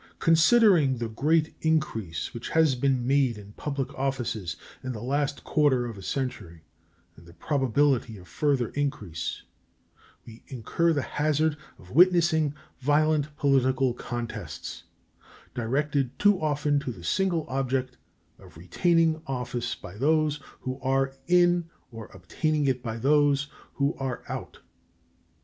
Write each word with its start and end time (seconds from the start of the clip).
Considering 0.17 0.97
the 0.97 1.07
great 1.07 1.53
increase 1.61 2.33
which 2.33 2.49
has 2.49 2.73
been 2.73 3.05
made 3.05 3.37
in 3.37 3.51
public 3.53 3.93
offices 3.93 4.55
in 4.83 4.93
the 4.93 5.03
last 5.03 5.43
quarter 5.43 5.85
of 5.85 5.95
a 5.95 6.01
century 6.01 6.63
and 7.15 7.27
the 7.27 7.35
probability 7.35 8.17
of 8.17 8.27
further 8.27 8.69
increase, 8.69 9.43
we 10.25 10.41
incur 10.47 10.91
the 10.91 11.03
hazard 11.03 11.55
of 11.77 11.91
witnessing 11.91 12.55
violent 12.79 13.35
political 13.37 13.93
contests, 13.93 14.85
directed 15.53 16.17
too 16.17 16.41
often 16.41 16.79
to 16.79 16.91
the 16.91 17.03
single 17.03 17.45
object 17.47 17.97
of 18.39 18.57
retaining 18.57 19.21
office 19.27 19.75
by 19.75 19.95
those 19.95 20.39
who 20.61 20.79
are 20.81 21.15
in 21.27 21.69
or 21.91 22.07
obtaining 22.11 22.65
it 22.65 22.81
by 22.81 22.97
those 22.97 23.49
who 23.75 23.93
are 23.99 24.23
out. 24.27 24.61